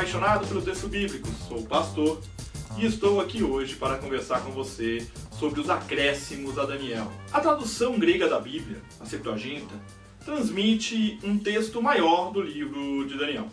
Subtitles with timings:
[0.00, 2.20] apaixonado pelo texto bíblico, sou pastor
[2.78, 5.06] e estou aqui hoje para conversar com você
[5.38, 7.10] sobre os acréscimos a Daniel.
[7.32, 9.74] A tradução grega da Bíblia, a Septuaginta,
[10.24, 13.48] transmite um texto maior do livro de Daniel,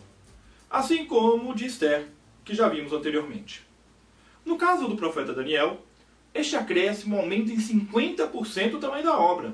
[0.70, 2.08] assim como o de Esther,
[2.46, 3.62] que já vimos anteriormente.
[4.46, 5.86] No caso do profeta Daniel,
[6.34, 9.54] este acréscimo aumenta em 50% o tamanho da obra.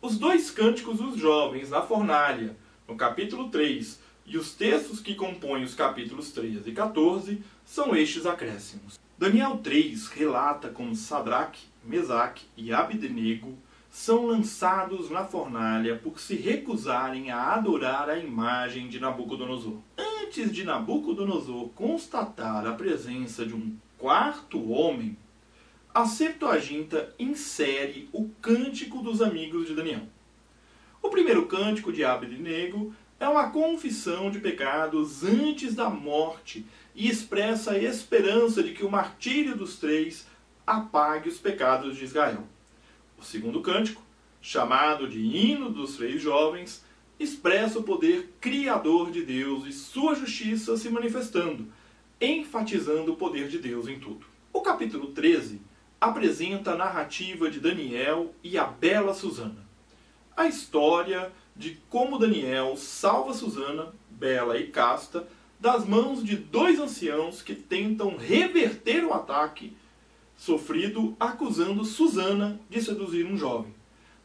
[0.00, 2.56] Os dois cânticos dos jovens na fornalha,
[2.90, 8.26] no capítulo 3, e os textos que compõem os capítulos 13 e 14 são estes
[8.26, 8.98] acréscimos.
[9.16, 13.56] Daniel 3 relata como Sadraque, Mesaque e Abednego
[13.90, 19.78] são lançados na fornalha por se recusarem a adorar a imagem de Nabucodonosor.
[19.96, 25.16] Antes de Nabucodonosor constatar a presença de um quarto homem,
[25.94, 30.02] a Septuaginta insere o Cântico dos Amigos de Daniel.
[31.02, 37.72] O primeiro cântico de Abednego é uma confissão de pecados antes da morte e expressa
[37.72, 40.26] a esperança de que o martírio dos três
[40.66, 42.44] apague os pecados de Israel.
[43.18, 44.02] O segundo cântico,
[44.40, 46.84] chamado de Hino dos Três Jovens,
[47.18, 51.66] expressa o poder criador de Deus e sua justiça se manifestando,
[52.20, 54.26] enfatizando o poder de Deus em tudo.
[54.52, 55.60] O capítulo 13
[56.00, 59.69] apresenta a narrativa de Daniel e a bela Susana.
[60.36, 65.28] A história de como Daniel salva Susana, bela e casta,
[65.58, 69.76] das mãos de dois anciãos que tentam reverter o ataque
[70.36, 73.74] sofrido acusando Susana de seduzir um jovem.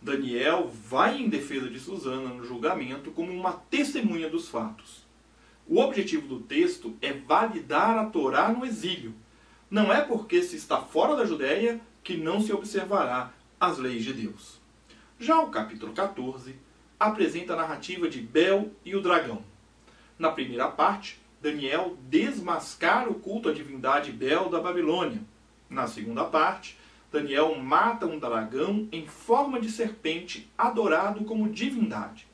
[0.01, 5.03] Daniel vai em defesa de Susana no julgamento como uma testemunha dos fatos.
[5.67, 9.13] O objetivo do texto é validar a Torá no exílio.
[9.69, 14.13] Não é porque se está fora da Judéia que não se observará as leis de
[14.13, 14.63] Deus.
[15.17, 16.55] Já o capítulo 14
[16.99, 19.41] apresenta a narrativa de Bel e o dragão.
[20.19, 25.21] Na primeira parte, Daniel desmascara o culto à divindade Bel da Babilônia.
[25.69, 26.77] Na segunda parte,
[27.09, 32.27] Daniel mata um dragão em forma de serpente adorado como divindade.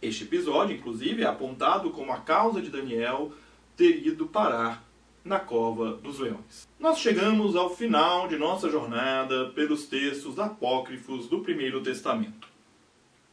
[0.00, 3.32] Este episódio, inclusive, é apontado como a causa de Daniel
[3.76, 4.87] ter ido parar
[5.28, 6.66] na cova dos leões.
[6.80, 12.48] Nós chegamos ao final de nossa jornada pelos textos apócrifos do Primeiro Testamento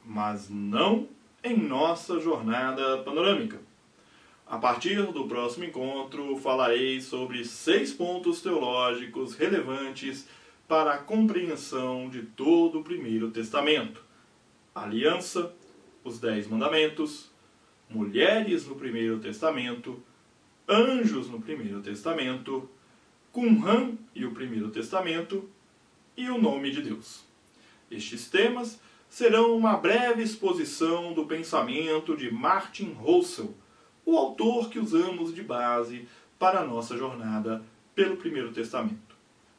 [0.05, 1.07] mas não
[1.43, 3.59] em nossa jornada panorâmica.
[4.47, 10.27] A partir do próximo encontro, falarei sobre seis pontos teológicos relevantes
[10.67, 14.03] para a compreensão de todo o Primeiro Testamento:
[14.73, 15.51] aliança,
[16.03, 17.31] os Dez Mandamentos,
[17.89, 20.01] mulheres no Primeiro Testamento,
[20.67, 22.69] anjos no Primeiro Testamento,
[23.31, 25.47] Qumran e o Primeiro Testamento
[26.17, 27.23] e o nome de Deus.
[27.89, 33.53] Estes temas serão uma breve exposição do pensamento de Martin Russell,
[34.05, 36.07] o autor que usamos de base
[36.39, 39.15] para a nossa jornada pelo Primeiro Testamento.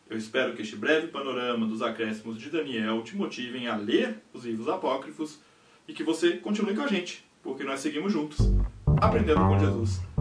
[0.09, 4.45] Eu espero que este breve panorama dos acréscimos de Daniel te motivem a ler os
[4.45, 5.41] livros apócrifos
[5.89, 8.39] e que você continue com a gente, porque nós seguimos juntos,
[9.01, 10.01] aprendendo com Jesus